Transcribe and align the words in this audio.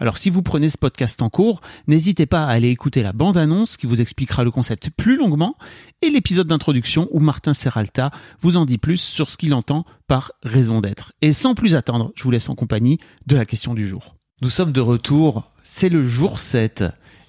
Alors 0.00 0.16
si 0.16 0.30
vous 0.30 0.42
prenez 0.42 0.68
ce 0.68 0.78
podcast 0.78 1.20
en 1.22 1.28
cours, 1.28 1.60
n'hésitez 1.88 2.26
pas 2.26 2.44
à 2.44 2.50
aller 2.50 2.68
écouter 2.68 3.02
la 3.02 3.12
bande-annonce 3.12 3.76
qui 3.76 3.86
vous 3.86 4.00
expliquera 4.00 4.44
le 4.44 4.52
concept 4.52 4.90
plus 4.90 5.16
longuement 5.16 5.56
et 6.02 6.10
l'épisode 6.10 6.46
d'introduction 6.46 7.08
où 7.10 7.18
Martin 7.18 7.52
Serralta 7.52 8.12
vous 8.40 8.56
en 8.56 8.64
dit 8.64 8.78
plus 8.78 9.00
sur 9.00 9.28
ce 9.28 9.36
qu'il 9.36 9.54
entend 9.54 9.84
par 10.06 10.30
raison 10.44 10.80
d'être. 10.80 11.12
Et 11.20 11.32
sans 11.32 11.56
plus 11.56 11.74
attendre, 11.74 12.12
je 12.14 12.22
vous 12.22 12.30
laisse 12.30 12.48
en 12.48 12.54
compagnie 12.54 12.98
de 13.26 13.34
la 13.34 13.44
question 13.44 13.74
du 13.74 13.88
jour. 13.88 14.14
Nous 14.40 14.50
sommes 14.50 14.70
de 14.70 14.80
retour, 14.80 15.50
c'est 15.64 15.88
le 15.88 16.04
jour 16.04 16.38
7. 16.38 16.84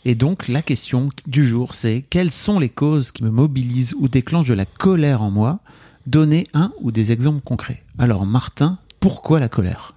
Et 0.06 0.14
donc 0.14 0.48
la 0.48 0.62
question 0.62 1.10
du 1.26 1.48
jour 1.48 1.74
c'est 1.74 2.06
quelles 2.08 2.32
sont 2.32 2.60
les 2.60 2.70
causes 2.70 3.12
qui 3.12 3.24
me 3.24 3.32
mobilisent 3.32 3.96
ou 3.98 4.08
déclenchent 4.08 4.48
de 4.48 4.54
la 4.54 4.66
colère 4.66 5.24
en 5.24 5.32
moi? 5.32 5.60
Donnez 6.06 6.46
un 6.54 6.72
ou 6.82 6.92
des 6.92 7.12
exemples 7.12 7.42
concrets. 7.42 7.84
Alors 7.98 8.28
Martin, 8.28 8.78
pourquoi 9.00 9.40
la 9.40 9.50
colère? 9.50 9.96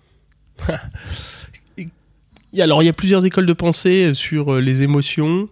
Alors, 2.60 2.82
il 2.82 2.86
y 2.86 2.88
a 2.88 2.92
plusieurs 2.92 3.24
écoles 3.24 3.46
de 3.46 3.52
pensée 3.52 4.14
sur 4.14 4.54
euh, 4.54 4.60
les 4.60 4.82
émotions. 4.82 5.48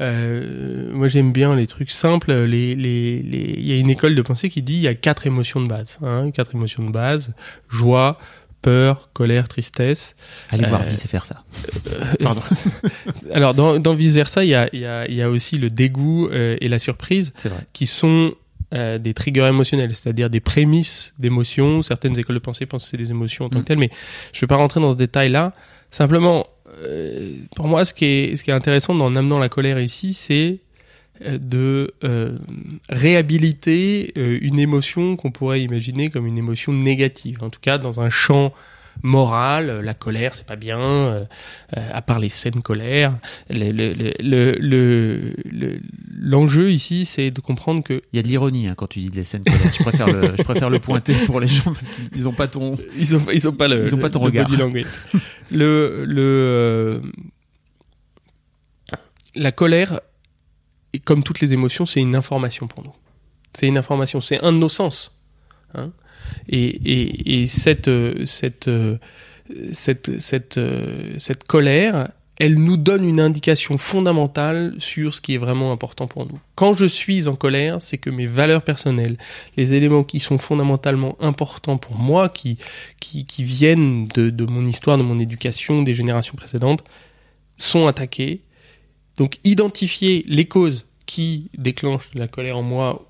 Euh, 0.00 0.90
moi, 0.92 1.08
j'aime 1.08 1.32
bien 1.32 1.54
les 1.56 1.66
trucs 1.66 1.90
simples. 1.90 2.32
Les, 2.32 2.74
les, 2.74 3.22
les- 3.22 3.54
Il 3.58 3.66
y 3.66 3.72
a 3.72 3.76
une 3.76 3.90
école 3.90 4.14
de 4.14 4.22
pensée 4.22 4.48
qui 4.48 4.62
dit 4.62 4.74
il 4.74 4.80
y 4.82 4.88
a 4.88 4.94
quatre 4.94 5.26
émotions 5.26 5.60
de 5.60 5.68
base. 5.68 5.98
Hein, 6.02 6.30
quatre 6.32 6.54
émotions 6.54 6.84
de 6.84 6.90
base 6.90 7.32
joie, 7.68 8.18
peur, 8.62 9.10
colère, 9.12 9.46
tristesse. 9.48 10.16
Allez 10.50 10.64
voir 10.66 10.82
Euh, 10.82 10.88
vice 10.88 11.04
et 11.04 11.08
faire 11.08 11.26
ça. 11.26 11.44
Pardon. 12.20 12.40
Alors, 13.32 13.54
dans, 13.54 13.78
dans 13.78 13.94
vice 13.94 14.14
versa, 14.14 14.44
il 14.44 14.50
y 14.50 14.54
a, 14.54 14.68
il 14.72 14.80
y, 14.80 14.86
a, 14.86 15.06
il 15.08 15.14
y 15.14 15.22
a 15.22 15.30
aussi 15.30 15.58
le 15.58 15.70
dégoût 15.70 16.28
euh, 16.28 16.56
et 16.60 16.68
la 16.68 16.78
surprise 16.78 17.32
vrai. 17.44 17.52
qui 17.72 17.86
sont 17.86 18.34
euh, 18.72 18.98
des 18.98 19.14
triggers 19.14 19.46
émotionnels, 19.46 19.94
c'est-à-dire 19.94 20.30
des 20.30 20.40
prémices 20.40 21.14
d'émotions. 21.18 21.82
Certaines 21.82 22.18
écoles 22.18 22.34
de 22.36 22.40
pensée 22.40 22.66
pensent 22.66 22.84
que 22.84 22.90
c'est 22.90 22.96
des 22.96 23.10
émotions 23.10 23.44
en 23.44 23.48
tant 23.48 23.58
Mm. 23.58 23.62
que 23.62 23.66
telles, 23.68 23.78
mais 23.78 23.90
je 24.32 24.38
ne 24.38 24.40
vais 24.40 24.46
pas 24.48 24.56
rentrer 24.56 24.80
dans 24.80 24.90
ce 24.92 24.96
détail-là. 24.96 25.52
Simplement, 25.94 26.44
euh, 26.82 27.30
pour 27.54 27.68
moi, 27.68 27.84
ce 27.84 27.94
qui, 27.94 28.04
est, 28.04 28.34
ce 28.36 28.42
qui 28.42 28.50
est 28.50 28.54
intéressant 28.54 28.98
en 28.98 29.14
amenant 29.14 29.38
la 29.38 29.48
colère 29.48 29.78
ici, 29.80 30.12
c'est 30.12 30.58
euh, 31.24 31.38
de 31.38 31.94
euh, 32.02 32.36
réhabiliter 32.88 34.12
euh, 34.18 34.38
une 34.42 34.58
émotion 34.58 35.14
qu'on 35.14 35.30
pourrait 35.30 35.62
imaginer 35.62 36.10
comme 36.10 36.26
une 36.26 36.36
émotion 36.38 36.72
négative. 36.72 37.38
En 37.42 37.50
tout 37.50 37.60
cas, 37.62 37.78
dans 37.78 38.00
un 38.00 38.08
champ 38.08 38.52
moral, 39.02 39.80
la 39.84 39.92
colère, 39.94 40.34
c'est 40.36 40.46
pas 40.46 40.54
bien, 40.56 40.78
euh, 40.80 41.24
à 41.72 42.00
part 42.00 42.18
les 42.20 42.28
scènes 42.28 42.60
colère. 42.62 43.12
Le- 43.50 43.70
le- 43.72 43.92
le- 43.92 44.12
le- 44.20 44.56
le- 44.60 45.34
le- 45.50 45.80
L'enjeu 46.26 46.70
ici, 46.70 47.04
c'est 47.04 47.30
de 47.30 47.40
comprendre 47.40 47.82
que 47.82 48.02
Il 48.12 48.16
y 48.16 48.18
a 48.18 48.22
de 48.22 48.28
l'ironie 48.28 48.66
hein, 48.68 48.74
quand 48.76 48.86
tu 48.86 49.00
dis 49.00 49.10
des 49.10 49.24
scènes 49.24 49.42
colères. 49.44 49.72
Je 49.76 49.82
préfère 49.82 50.06
le, 50.06 50.32
je 50.38 50.42
préfère 50.42 50.70
le 50.70 50.78
pointer 50.78 51.12
pour 51.26 51.38
les 51.40 51.48
gens 51.48 51.64
parce 51.64 51.88
qu'ils 51.90 52.26
ont 52.28 52.32
pas 52.32 52.46
ton. 52.48 52.78
Ils 52.98 53.14
ont, 53.16 53.22
ils 53.32 53.46
ont 53.48 53.52
pas 53.52 53.68
le, 53.68 53.82
Ils 53.84 53.94
ont 53.94 53.98
pas 53.98 54.08
ton 54.10 54.20
le 54.20 54.26
regard. 54.26 54.46
body 54.46 54.56
language. 54.56 54.86
Le, 55.50 56.04
le, 56.04 56.22
euh, 56.22 57.00
la 59.34 59.52
colère, 59.52 60.00
comme 61.04 61.22
toutes 61.22 61.40
les 61.40 61.52
émotions, 61.52 61.86
c'est 61.86 62.00
une 62.00 62.14
information 62.16 62.66
pour 62.66 62.82
nous. 62.84 62.94
C'est 63.52 63.66
une 63.68 63.78
information, 63.78 64.20
c'est 64.20 64.40
un 64.42 64.52
de 64.52 64.58
nos 64.58 64.68
sens. 64.68 65.20
hein. 65.74 65.92
Et, 66.48 66.64
et, 66.66 67.42
et 67.42 67.46
cette, 67.46 67.88
euh, 67.88 68.24
cette, 68.24 68.68
euh, 68.68 68.98
cette, 69.72 70.20
cette, 70.20 70.56
euh, 70.58 71.14
cette 71.18 71.44
colère, 71.44 72.10
elle 72.38 72.54
nous 72.54 72.76
donne 72.76 73.08
une 73.08 73.20
indication 73.20 73.76
fondamentale 73.76 74.74
sur 74.78 75.14
ce 75.14 75.20
qui 75.20 75.34
est 75.34 75.38
vraiment 75.38 75.70
important 75.70 76.06
pour 76.06 76.26
nous. 76.26 76.38
Quand 76.56 76.72
je 76.72 76.84
suis 76.84 77.28
en 77.28 77.36
colère, 77.36 77.78
c'est 77.80 77.98
que 77.98 78.10
mes 78.10 78.26
valeurs 78.26 78.62
personnelles, 78.62 79.16
les 79.56 79.74
éléments 79.74 80.02
qui 80.02 80.18
sont 80.18 80.38
fondamentalement 80.38 81.16
importants 81.20 81.78
pour 81.78 81.96
moi, 81.96 82.28
qui, 82.28 82.58
qui, 83.00 83.44
viennent 83.44 84.08
de, 84.08 84.30
de 84.30 84.44
mon 84.44 84.66
histoire, 84.66 84.98
de 84.98 85.04
mon 85.04 85.20
éducation, 85.20 85.82
des 85.82 85.94
générations 85.94 86.34
précédentes, 86.34 86.82
sont 87.56 87.86
attaqués. 87.86 88.40
Donc 89.16 89.38
identifier 89.44 90.24
les 90.26 90.46
causes 90.46 90.86
qui 91.06 91.50
déclenchent 91.56 92.10
la 92.14 92.26
colère 92.26 92.58
en 92.58 92.62
moi 92.62 93.06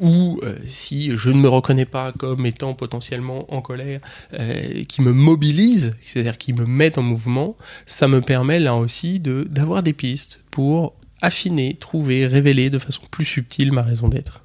ou 0.00 0.40
euh, 0.42 0.56
si 0.66 1.16
je 1.16 1.30
ne 1.30 1.38
me 1.40 1.48
reconnais 1.48 1.84
pas 1.86 2.12
comme 2.12 2.46
étant 2.46 2.74
potentiellement 2.74 3.52
en 3.52 3.60
colère, 3.60 3.98
euh, 4.34 4.84
qui 4.84 5.02
me 5.02 5.12
mobilisent, 5.12 5.96
c'est-à-dire 6.02 6.38
qui 6.38 6.52
me 6.52 6.64
mettent 6.66 6.98
en 6.98 7.02
mouvement, 7.02 7.56
ça 7.86 8.08
me 8.08 8.20
permet 8.20 8.58
là 8.60 8.74
aussi 8.76 9.20
de 9.20 9.46
d'avoir 9.48 9.82
des 9.82 9.92
pistes 9.92 10.40
pour 10.50 10.94
affiner, 11.20 11.76
trouver, 11.80 12.26
révéler 12.26 12.70
de 12.70 12.78
façon 12.78 13.02
plus 13.10 13.24
subtile 13.24 13.72
ma 13.72 13.82
raison 13.82 14.08
d'être. 14.08 14.42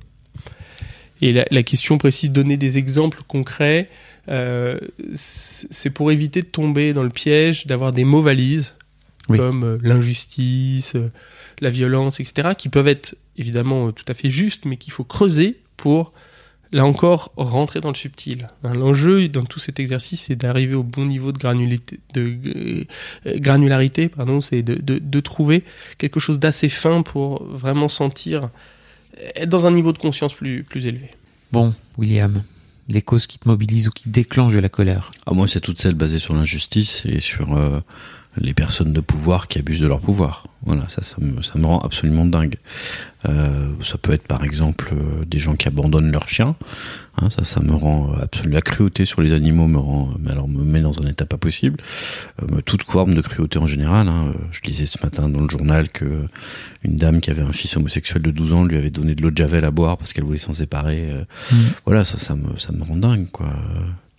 Et 1.21 1.31
la, 1.31 1.45
la 1.51 1.63
question 1.63 1.97
précise, 1.97 2.31
donner 2.31 2.57
des 2.57 2.77
exemples 2.77 3.21
concrets, 3.27 3.89
euh, 4.29 4.79
c'est 5.13 5.89
pour 5.91 6.11
éviter 6.11 6.41
de 6.41 6.47
tomber 6.47 6.93
dans 6.93 7.03
le 7.03 7.09
piège 7.09 7.67
d'avoir 7.67 7.93
des 7.93 8.03
mots 8.03 8.21
valises, 8.23 8.73
Oui. 9.29 9.37
comme 9.37 9.79
l'injustice, 9.83 10.95
la 11.63 11.69
violence, 11.69 12.19
etc., 12.19 12.49
qui 12.57 12.69
peuvent 12.69 12.87
être 12.87 13.15
évidemment 13.37 13.91
tout 13.91 14.05
à 14.07 14.13
fait 14.13 14.29
justes, 14.29 14.65
mais 14.65 14.77
qu'il 14.77 14.93
faut 14.93 15.03
creuser 15.03 15.59
pour, 15.77 16.13
là 16.71 16.85
encore, 16.85 17.31
rentrer 17.35 17.81
dans 17.81 17.89
le 17.89 17.95
subtil. 17.95 18.49
Hein, 18.63 18.73
L'enjeu 18.73 19.27
dans 19.29 19.45
tout 19.45 19.59
cet 19.59 19.79
exercice, 19.79 20.23
c'est 20.23 20.35
d'arriver 20.35 20.75
au 20.75 20.83
bon 20.83 21.05
niveau 21.05 21.31
de, 21.31 21.37
granulité, 21.37 21.99
de 22.13 22.37
euh, 22.45 22.83
euh, 23.25 23.39
granularité, 23.39 24.09
pardon, 24.09 24.41
c'est 24.41 24.61
de, 24.61 24.75
de, 24.75 24.99
de 24.99 25.19
trouver 25.19 25.63
quelque 25.97 26.19
chose 26.19 26.39
d'assez 26.39 26.69
fin 26.69 27.01
pour 27.01 27.43
vraiment 27.43 27.87
sentir 27.87 28.49
être 29.35 29.49
dans 29.49 29.67
un 29.67 29.71
niveau 29.71 29.93
de 29.93 29.97
conscience 29.97 30.33
plus, 30.33 30.63
plus 30.63 30.87
élevé. 30.87 31.09
Bon, 31.51 31.73
William, 31.97 32.43
les 32.89 33.01
causes 33.01 33.27
qui 33.27 33.39
te 33.39 33.47
mobilisent 33.47 33.87
ou 33.87 33.91
qui 33.91 34.09
déclenchent 34.09 34.53
de 34.53 34.59
la 34.59 34.69
colère? 34.69 35.11
Ah, 35.25 35.33
moi, 35.33 35.47
c'est 35.47 35.59
toutes 35.59 35.79
celles 35.79 35.93
basées 35.93 36.19
sur 36.19 36.33
l'injustice 36.33 37.03
et 37.05 37.19
sur 37.19 37.55
euh, 37.55 37.79
les 38.37 38.53
personnes 38.53 38.93
de 38.93 39.01
pouvoir 39.01 39.47
qui 39.47 39.59
abusent 39.59 39.79
de 39.81 39.87
leur 39.87 39.99
pouvoir. 39.99 40.45
Voilà, 40.65 40.87
ça, 40.87 41.01
ça 41.03 41.17
me, 41.19 41.41
ça 41.41 41.59
me 41.59 41.65
rend 41.65 41.79
absolument 41.79 42.25
dingue. 42.25 42.55
Euh, 43.27 43.73
ça 43.81 43.97
peut 43.97 44.13
être 44.13 44.25
par 44.27 44.43
exemple 44.43 44.93
euh, 44.93 45.25
des 45.25 45.37
gens 45.39 45.55
qui 45.55 45.67
abandonnent 45.67 46.11
leurs 46.11 46.27
chiens. 46.29 46.55
Hein, 47.17 47.29
ça, 47.29 47.43
ça 47.43 47.59
me 47.61 47.73
rend 47.73 48.13
absolument. 48.21 48.55
La 48.55 48.61
cruauté 48.61 49.03
sur 49.05 49.21
les 49.21 49.33
animaux 49.33 49.67
me 49.67 49.77
rend, 49.77 50.09
mais 50.19 50.31
alors 50.31 50.47
me 50.47 50.63
met 50.63 50.79
dans 50.81 50.99
un 51.01 51.07
état 51.07 51.25
pas 51.25 51.37
possible. 51.37 51.79
Euh, 52.41 52.61
toute 52.65 52.83
forme 52.83 53.13
de 53.13 53.21
cruauté 53.21 53.59
en 53.59 53.67
général. 53.67 54.07
Hein. 54.07 54.27
Euh, 54.29 54.33
Je 54.51 54.61
lisais 54.61 54.85
ce 54.85 54.97
matin 55.03 55.27
dans 55.29 55.41
le 55.41 55.49
journal 55.49 55.89
que 55.89 56.25
une 56.83 56.95
dame 56.95 57.19
qui 57.21 57.29
avait 57.29 57.41
un 57.43 57.51
fils 57.53 57.75
homosexuel 57.77 58.21
de 58.21 58.31
12 58.31 58.53
ans 58.53 58.63
lui 58.63 58.77
avait 58.77 58.89
donné 58.89 59.15
de 59.15 59.21
l'eau 59.21 59.31
de 59.31 59.37
javel 59.37 59.65
à 59.65 59.71
boire 59.71 59.97
parce 59.97 60.13
qu'elle 60.13 60.23
voulait 60.25 60.37
s'en 60.39 60.53
séparer. 60.53 61.11
Euh, 61.11 61.23
Voilà, 61.85 62.03
ça, 62.05 62.17
ça 62.17 62.35
me, 62.35 62.57
ça 62.57 62.71
me 62.71 62.83
rend 62.83 62.95
dingue, 62.97 63.27
quoi. 63.31 63.47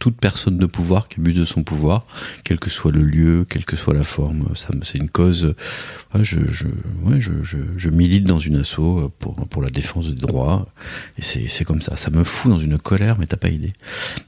Toute 0.04 0.20
personne 0.20 0.58
de 0.58 0.66
pouvoir 0.66 1.08
qui 1.08 1.18
abuse 1.18 1.34
de 1.34 1.46
son 1.46 1.62
pouvoir, 1.62 2.04
quel 2.44 2.58
que 2.58 2.68
soit 2.68 2.92
le 2.92 3.00
lieu, 3.00 3.46
quelle 3.48 3.64
que 3.64 3.74
soit 3.74 3.94
la 3.94 4.04
forme, 4.04 4.54
ça, 4.54 4.68
c'est 4.82 4.98
une 4.98 5.08
cause. 5.08 5.54
euh, 6.14 6.22
je, 6.22 7.88
milite 7.88 8.24
dans 8.24 8.38
une 8.38 8.56
asso 8.56 8.80
euh, 8.80 9.10
pour, 9.18 9.34
pour 9.34 9.62
la 9.62 9.70
défense 9.70 10.08
des 10.08 10.14
droits, 10.14 10.68
et 11.16 11.22
c'est, 11.22 11.64
comme 11.64 11.80
ça. 11.80 11.96
Ça 11.96 12.10
me 12.10 12.22
fout 12.22 12.50
dans 12.50 12.58
une 12.58 12.76
colère, 12.76 13.18
mais 13.18 13.24
t'as 13.24 13.38
pas 13.38 13.48
idée. 13.48 13.72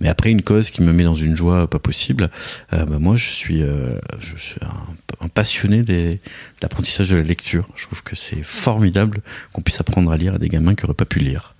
Mais 0.01 0.09
après, 0.09 0.31
une 0.31 0.41
cause 0.41 0.71
qui 0.71 0.81
me 0.81 0.95
met 0.95 1.05
dans 1.05 1.15
une 1.15 1.37
joie 1.37 1.69
pas 1.69 1.79
possible, 1.79 2.31
euh, 2.73 2.87
bah, 2.87 2.99
moi, 2.99 3.19
je 3.19 3.27
suis, 3.27 3.61
euh, 3.63 3.99
je 4.19 4.35
suis 4.35 4.61
un, 5.21 5.29
passionné 5.29 5.83
des, 5.83 6.13
de 6.13 6.21
l'apprentissage 6.63 7.11
de 7.11 7.17
la 7.17 7.23
lecture. 7.23 7.69
Je 7.77 7.85
trouve 7.85 8.03
que 8.03 8.17
c'est 8.17 8.43
formidable 8.43 9.21
qu'on 9.53 9.61
puisse 9.61 9.79
apprendre 9.79 10.11
à 10.11 10.17
lire 10.17 10.37
à 10.37 10.39
des 10.39 10.49
gamins 10.49 10.75
qui 10.75 10.87
auraient 10.87 10.95
pas 10.95 11.05
pu 11.05 11.19
lire. 11.19 11.55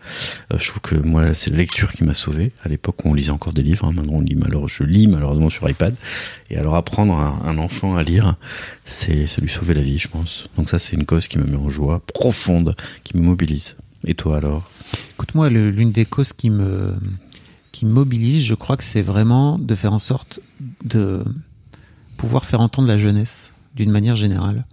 Euh, 0.53 0.59
je 0.59 0.69
trouve 0.69 0.81
que 0.81 0.95
moi, 0.97 1.35
c'est 1.35 1.51
la 1.51 1.57
lecture 1.59 1.93
qui 1.93 2.05
m'a 2.05 2.15
sauvé. 2.15 2.53
À 2.63 2.69
l'époque, 2.69 2.97
on 3.05 3.15
lisait 3.15 3.31
encore 3.33 3.53
des 3.53 3.63
livres. 3.63 3.87
hein. 3.87 3.93
Maintenant, 3.93 4.15
on 4.15 4.21
lit 4.21 4.35
malheureusement, 4.35 4.67
je 4.69 4.83
lis 4.85 5.07
malheureusement 5.07 5.51
sur 5.51 5.69
iPad. 5.69 5.95
Et 6.51 6.57
alors, 6.59 6.75
apprendre 6.77 7.15
à 7.15 7.39
un 7.49 7.59
enfant 7.59 7.97
à 7.97 8.03
lire, 8.03 8.37
c'est, 8.85 9.27
lui 9.41 9.49
sauver 9.49 9.75
la 9.75 9.83
vie, 9.83 9.99
je 9.99 10.09
pense. 10.09 10.49
Donc 10.57 10.69
ça, 10.69 10.79
c'est 10.79 10.97
une 10.97 11.05
cause 11.05 11.29
qui 11.29 11.39
me 11.39 11.45
met 11.45 11.57
en 11.57 11.69
joie 11.69 12.01
profonde, 12.15 12.77
qui 13.05 13.17
me 13.17 13.23
mobilise. 13.23 13.77
Et 14.05 14.15
toi 14.15 14.37
alors? 14.37 14.71
Écoute, 15.15 15.35
moi, 15.35 15.51
le- 15.51 15.71
l'une 15.71 15.91
des 15.93 16.05
causes 16.05 16.33
qui 16.33 16.51
me, 16.51 16.95
qui 17.73 17.87
mobilise, 17.87 18.45
je 18.45 18.55
crois 18.55 18.77
que 18.77 18.85
c'est 18.85 19.03
vraiment 19.03 19.59
de 19.59 19.75
faire 19.75 19.93
en 19.93 19.99
sorte 19.99 20.41
de 20.85 21.25
pouvoir 22.17 22.45
faire 22.45 22.61
entendre 22.61 22.89
la 22.89 22.99
jeunesse 22.99 23.53
d'une 23.75 23.91
manière 23.91 24.17
générale. 24.17 24.65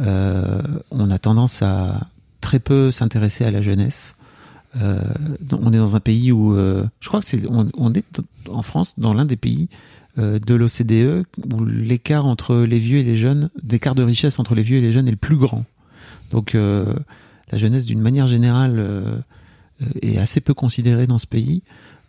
Euh, 0.00 0.62
on 0.90 1.10
a 1.10 1.18
tendance 1.18 1.60
à 1.62 2.08
très 2.40 2.58
peu 2.60 2.90
s'intéresser 2.90 3.44
à 3.44 3.50
la 3.50 3.60
jeunesse. 3.60 4.14
Euh, 4.76 5.02
on 5.52 5.72
est 5.72 5.78
dans 5.78 5.96
un 5.96 6.00
pays 6.00 6.30
où, 6.30 6.54
euh, 6.54 6.84
je 7.00 7.08
crois 7.08 7.20
que 7.20 7.26
c'est, 7.26 7.42
on, 7.48 7.94
est 7.94 8.20
en 8.50 8.62
France 8.62 8.94
dans 8.98 9.14
l'un 9.14 9.24
des 9.24 9.36
pays 9.36 9.68
euh, 10.18 10.38
de 10.38 10.54
l'OCDE 10.54 11.24
où 11.52 11.64
l'écart 11.64 12.26
entre 12.26 12.56
les 12.56 12.78
vieux 12.78 12.98
et 12.98 13.04
les 13.04 13.16
jeunes, 13.16 13.50
l'écart 13.68 13.94
de 13.94 14.02
richesse 14.02 14.38
entre 14.38 14.54
les 14.54 14.62
vieux 14.62 14.78
et 14.78 14.82
les 14.82 14.92
jeunes 14.92 15.08
est 15.08 15.12
le 15.12 15.16
plus 15.16 15.36
grand. 15.36 15.64
Donc 16.30 16.54
euh, 16.54 16.94
la 17.50 17.58
jeunesse, 17.58 17.84
d'une 17.84 18.00
manière 18.00 18.26
générale, 18.26 18.78
euh, 18.78 19.16
euh, 19.82 19.86
est 20.02 20.18
assez 20.18 20.40
peu 20.40 20.54
considérée 20.54 21.06
dans 21.06 21.18
ce 21.18 21.26
pays. 21.26 21.62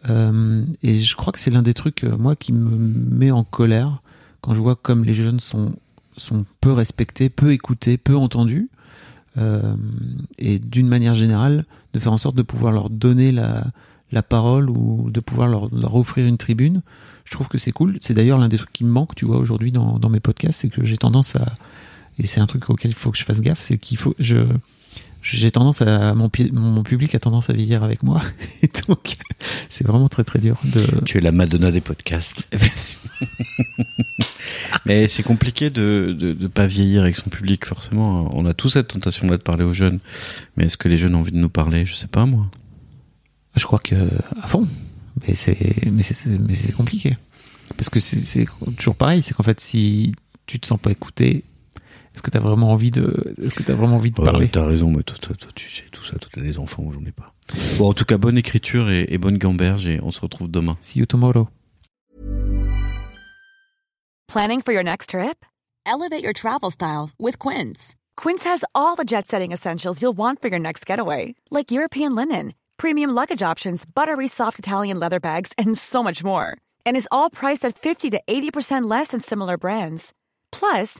Et 0.06 0.98
je 0.98 1.16
crois 1.18 1.34
que 1.34 1.40
c'est 1.40 1.52
l'un 1.52 1.62
des 1.62 1.74
trucs, 1.74 2.04
moi, 2.04 2.38
qui 2.38 2.54
me 2.54 2.78
met 2.78 3.32
en 3.32 3.44
colère 3.44 4.02
quand 4.40 4.54
je 4.54 4.62
vois 4.62 4.78
comme 4.78 5.04
les 5.04 5.14
jeunes 5.14 5.42
sont, 5.42 5.76
sont 6.16 6.46
peu 6.62 6.72
respectés, 6.72 7.30
peu 7.30 7.52
écoutés, 7.52 7.98
peu 7.98 8.16
entendus. 8.16 8.70
Euh, 9.40 9.76
et 10.38 10.60
d'une 10.60 10.88
manière 10.88 11.16
générale, 11.16 11.66
de 11.94 12.00
faire 12.00 12.12
en 12.12 12.18
sorte 12.18 12.36
de 12.36 12.42
pouvoir 12.42 12.72
leur 12.72 12.90
donner 12.90 13.32
la, 13.32 13.66
la 14.12 14.24
parole 14.24 14.70
ou 14.70 15.10
de 15.12 15.20
pouvoir 15.20 15.48
leur, 15.48 15.74
leur 15.74 15.96
offrir 15.96 16.26
une 16.26 16.38
tribune. 16.38 16.82
Je 17.26 17.34
trouve 17.34 17.48
que 17.48 17.58
c'est 17.58 17.72
cool. 17.72 17.98
C'est 18.02 18.14
d'ailleurs 18.14 18.38
l'un 18.38 18.50
des 18.50 18.58
trucs 18.58 18.72
qui 18.72 18.84
me 18.84 18.92
manque, 18.92 19.16
tu 19.16 19.26
vois, 19.26 19.38
aujourd'hui 19.38 19.72
dans, 19.72 20.00
dans 20.00 20.10
mes 20.10 20.20
podcasts, 20.20 20.62
c'est 20.62 20.70
que 20.70 20.84
j'ai 20.84 20.98
tendance 20.98 21.36
à, 21.36 21.54
et 22.18 22.28
c'est 22.28 22.42
un 22.42 22.48
truc 22.48 22.70
auquel 22.70 22.92
il 22.92 22.96
faut 22.96 23.12
que 23.12 23.18
je 23.18 23.24
fasse 23.24 23.42
gaffe, 23.42 23.62
c'est 23.62 23.78
qu'il 23.78 23.98
faut, 23.98 24.14
je, 24.20 24.46
j'ai 25.22 25.52
tendance 25.52 25.82
à, 25.82 26.14
mon, 26.14 26.30
public 26.30 27.14
a 27.16 27.20
tendance 27.20 27.50
à 27.50 27.54
vieillir 27.54 27.84
avec 27.84 28.04
moi. 28.04 28.22
Et 28.62 28.70
donc, 28.88 29.18
c'est 29.70 29.86
vraiment 29.86 30.08
très 30.10 30.24
très 30.24 30.40
dur 30.40 30.60
de, 30.64 30.86
Tu 31.06 31.18
es 31.18 31.22
la 31.22 31.32
Madonna 31.32 31.72
des 31.72 31.82
podcasts. 31.82 32.44
Mais 34.86 35.08
c'est 35.08 35.24
compliqué 35.24 35.70
de, 35.70 36.16
de 36.18 36.34
de 36.34 36.48
pas 36.48 36.68
vieillir 36.68 37.02
avec 37.02 37.16
son 37.16 37.30
public 37.30 37.66
forcément. 37.66 38.30
On 38.34 38.46
a 38.46 38.54
tous 38.54 38.70
cette 38.70 38.88
tentation 38.88 39.28
là 39.28 39.38
de 39.38 39.42
parler 39.42 39.64
aux 39.64 39.74
jeunes, 39.74 40.00
mais 40.56 40.66
est-ce 40.66 40.78
que 40.78 40.88
les 40.88 40.98
jeunes 40.98 41.16
ont 41.16 41.20
envie 41.20 41.32
de 41.32 41.38
nous 41.38 41.50
parler? 41.50 41.86
Je 41.86 41.96
sais 41.96 42.08
pas 42.08 42.26
moi. 42.26 42.50
Je 43.56 43.66
crois 43.66 43.80
que 43.80 43.96
à 44.42 44.48
fond. 44.48 44.68
Mais 45.28 45.36
c'est 45.36 45.86
mais 45.92 46.04
c'est- 46.04 46.14
c'est 46.14 46.38
mais 46.40 46.56
c'est 46.56 46.72
compliqué 46.72 47.18
parce 47.76 47.90
que 47.90 48.00
c'est 48.00 48.20
c'est 48.20 48.46
toujours 48.78 48.96
pareil. 48.96 49.22
C'est 49.22 49.34
qu'en 49.34 49.44
fait, 49.44 49.60
si 49.60 50.14
tu 50.46 50.60
te 50.60 50.68
sens 50.68 50.80
pas 50.80 50.92
écouté, 50.92 51.44
est-ce 52.14 52.22
que 52.22 52.32
tu 52.32 52.38
as 52.38 52.42
vraiment 52.42 52.72
envie 52.72 52.92
de 52.92 53.34
est-ce 53.42 53.56
que 53.56 53.64
tu 53.64 53.72
as 53.72 53.76
vraiment 53.76 53.96
envie 53.98 54.12
de 54.12 54.20
Ouais, 54.20 54.26
parler 54.26 54.50
T'as 54.50 54.66
raison, 54.66 54.90
mais 54.92 55.04
toi, 55.04 55.18
toi, 55.22 55.36
toi, 55.36 55.50
tu 55.56 55.70
sais 55.70 55.84
tout 55.92 56.04
ça. 56.04 56.18
Toi, 56.18 56.30
t'as 56.34 56.42
des 56.42 56.58
enfants, 56.58 56.84
moi, 56.84 56.94
j'en 56.94 57.06
ai 57.06 57.12
pas. 57.12 57.34
Bon, 57.78 57.90
en 57.90 57.94
tout 57.94 58.06
cas, 58.06 58.18
bonne 58.18 58.38
écriture 58.38 58.90
et, 58.90 59.06
et 59.10 59.18
bonne 59.18 59.38
gamberge, 59.38 59.88
et 59.88 60.00
on 60.04 60.12
se 60.12 60.20
retrouve 60.20 60.50
demain. 60.50 60.78
See 60.82 61.00
you 61.00 61.06
tomorrow. 61.06 61.48
Planning 64.28 64.62
for 64.62 64.74
your 64.74 64.84
next 64.84 65.10
trip? 65.12 65.46
Elevate 65.86 66.24
your 66.24 66.34
travel 66.34 66.70
style 66.70 67.10
with 67.18 67.40
Quince. 67.40 67.96
Quince 68.16 68.44
has 68.44 68.64
all 68.76 68.96
the 68.96 69.06
jet 69.06 69.28
setting 69.28 69.52
essentials 69.52 70.02
you'll 70.02 70.18
want 70.18 70.40
for 70.42 70.50
your 70.50 70.60
next 70.60 70.86
getaway, 70.86 71.34
like 71.50 71.72
European 71.72 72.14
linen, 72.16 72.54
premium 72.78 73.10
luggage 73.10 73.42
options, 73.42 73.86
buttery 73.86 74.28
soft 74.28 74.60
Italian 74.60 75.00
leather 75.00 75.20
bags, 75.20 75.52
and 75.58 75.76
so 75.78 76.04
much 76.04 76.24
more. 76.24 76.56
And 76.86 76.96
is 76.96 77.08
all 77.12 77.30
priced 77.32 77.66
at 77.66 77.80
50 77.80 78.12
to 78.12 78.22
80% 78.28 78.88
less 78.90 79.08
than 79.08 79.20
similar 79.22 79.58
brands. 79.58 80.14
Plus, 80.52 81.00